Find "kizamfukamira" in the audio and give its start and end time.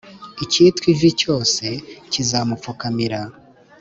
2.11-3.19